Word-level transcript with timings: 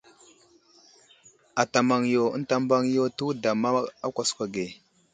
Ata 1.61 1.79
maŋ 1.89 2.01
yo 2.13 2.23
ənta 2.35 2.55
mbaŋ 2.63 2.83
yo 2.95 3.03
tewuda 3.17 3.51
ma 3.61 3.69
á 4.05 4.07
kwaskwa 4.15 4.45
ge. 4.53 4.65